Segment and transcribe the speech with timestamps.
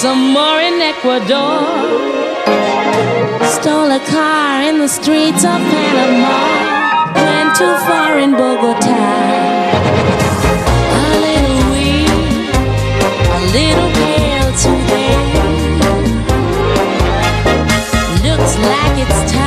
[0.00, 1.60] some more in Ecuador.
[3.56, 6.38] Stole a car in the streets of Panama.
[7.14, 8.96] Went too far in Bogota.
[11.00, 12.08] A little weak,
[13.36, 15.18] a little pale today.
[18.24, 19.39] Looks like it's time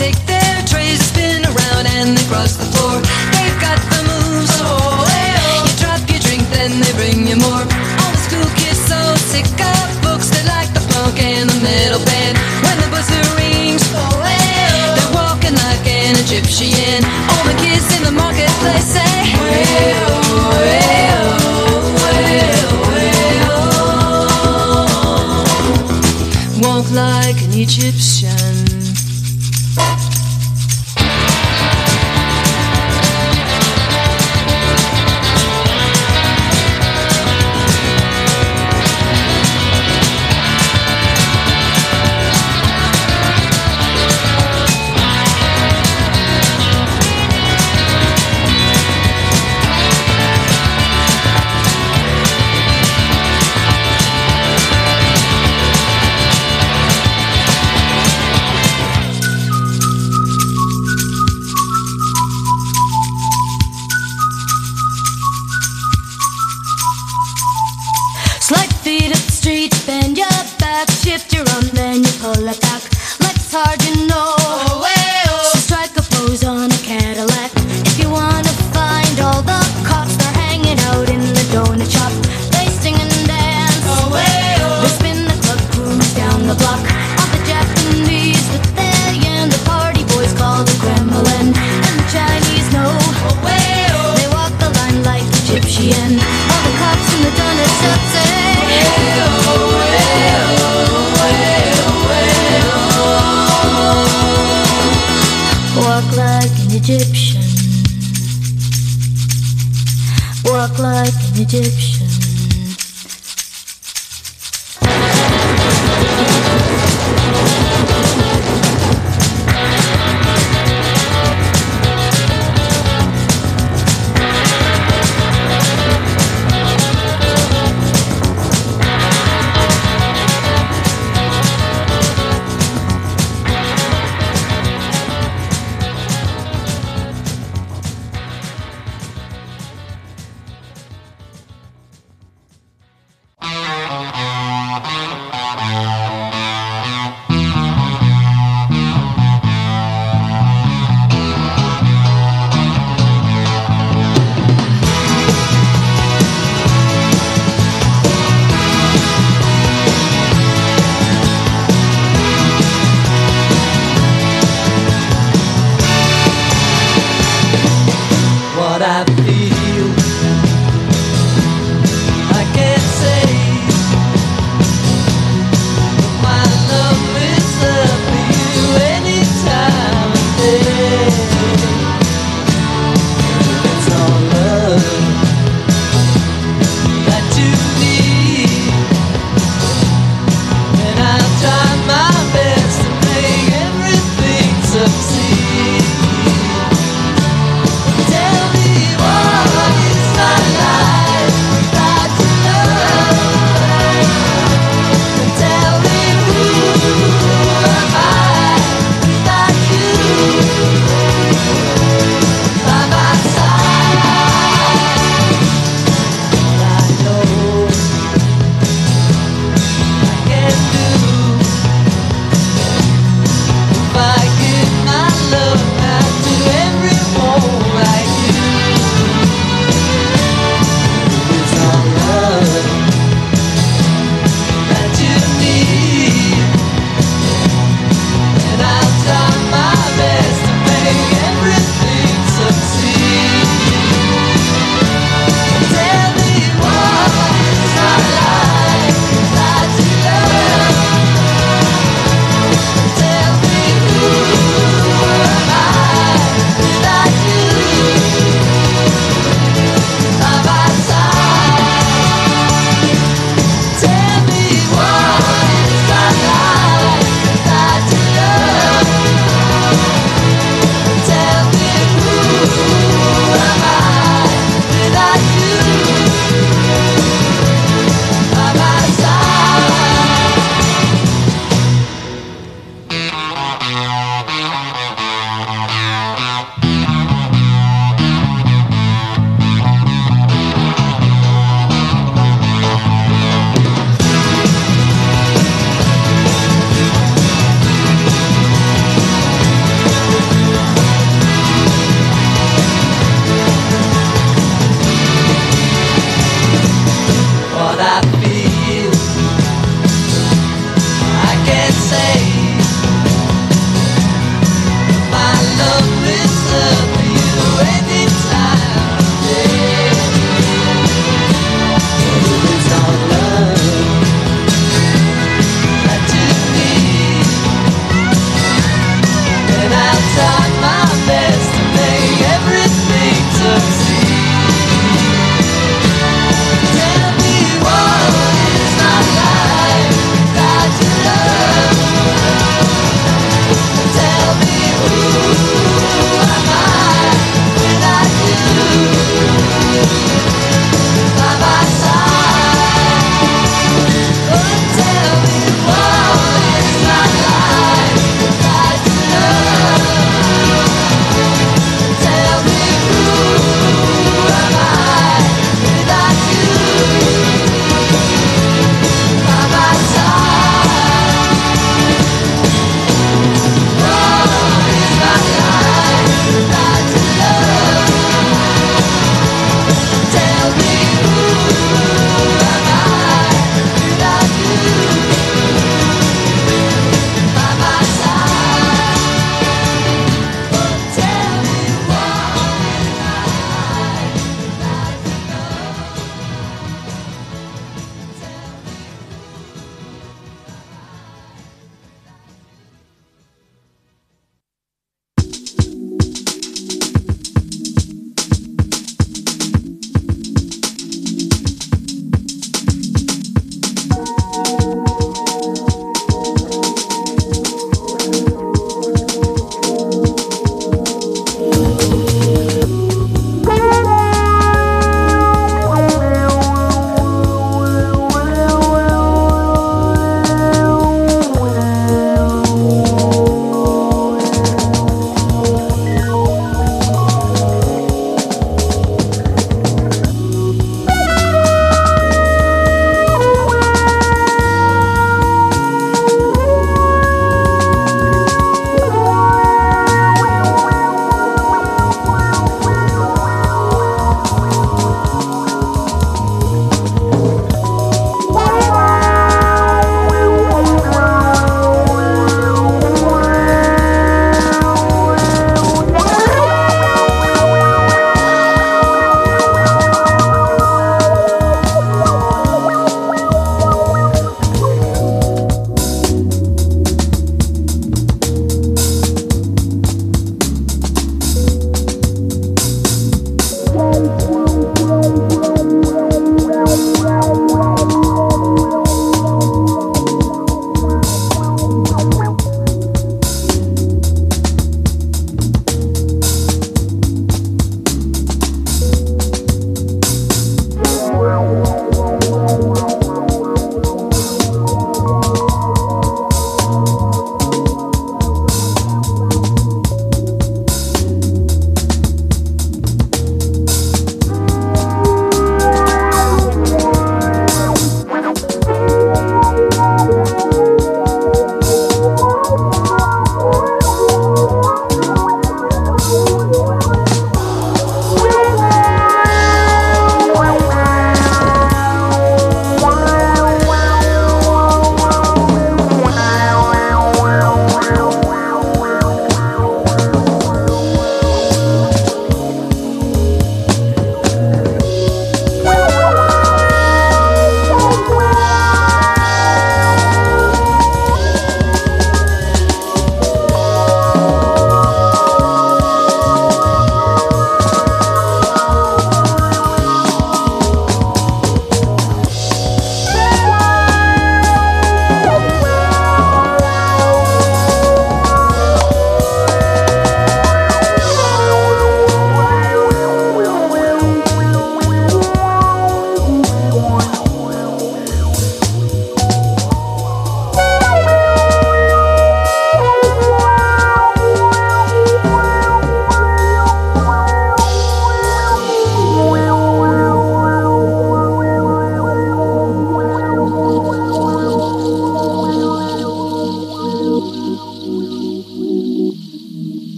[0.00, 2.96] take their trays, spin around and they cross the floor.
[3.36, 5.68] They've got the moves, oh, hey, oh.
[5.68, 7.64] You drop your drink, then they bring you more.
[8.00, 8.96] All the school kids so
[9.28, 12.40] sick of books, they like the punk and the metal band.
[12.64, 14.96] When the buzzer rings, oh, hey, oh.
[14.96, 17.04] They're walking like an Egyptian.
[17.28, 22.24] All the kids in the marketplace say, hey, oh, hey, oh, oh,
[22.96, 23.84] hey, oh.
[26.64, 28.19] Walk like an Egyptian.
[110.60, 112.29] walk like an Egyptian.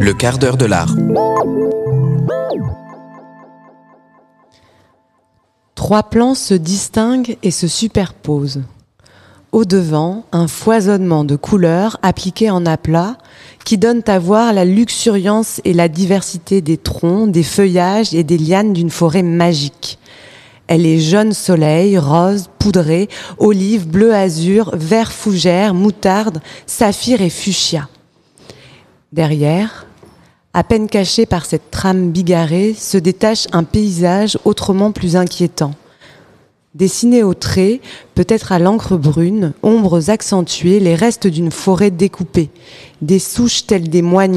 [0.00, 0.94] Le quart d'heure de l'art.
[5.74, 8.62] Trois plans se distinguent et se superposent.
[9.50, 13.16] Au devant, un foisonnement de couleurs appliquées en aplat
[13.64, 18.38] qui donnent à voir la luxuriance et la diversité des troncs, des feuillages et des
[18.38, 19.98] lianes d'une forêt magique.
[20.68, 23.08] Elle est jaune soleil, rose, poudré,
[23.38, 27.88] olive, bleu azur, vert fougère, moutarde, saphir et fuchsia.
[29.12, 29.87] Derrière,
[30.54, 35.72] à peine caché par cette trame bigarrée, se détache un paysage autrement plus inquiétant.
[36.74, 37.80] Dessiné au trait,
[38.14, 42.50] peut-être à l'encre brune, ombres accentuées, les restes d'une forêt découpée,
[43.02, 44.36] des souches telles des moignons